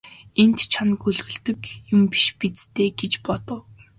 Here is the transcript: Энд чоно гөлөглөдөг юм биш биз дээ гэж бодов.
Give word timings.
Энд 0.41 0.57
чоно 0.73 0.93
гөлөглөдөг 1.03 1.59
юм 1.93 2.01
биш 2.11 2.25
биз 2.39 2.59
дээ 2.75 2.89
гэж 2.99 3.13
бодов. 3.25 3.61